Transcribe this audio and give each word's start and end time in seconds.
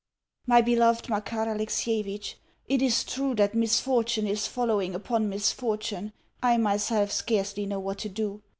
MY 0.47 0.61
BELOVED 0.61 1.09
MAKAR 1.09 1.47
ALEXIEVITCH, 1.47 2.35
It 2.67 2.81
is 2.81 3.03
true 3.03 3.35
that 3.35 3.53
misfortune 3.53 4.25
is 4.25 4.47
following 4.47 4.95
upon 4.95 5.29
misfortune. 5.29 6.11
I 6.41 6.57
myself 6.57 7.11
scarcely 7.11 7.67
know 7.67 7.79
what 7.79 7.99
to 7.99 8.09
do. 8.09 8.41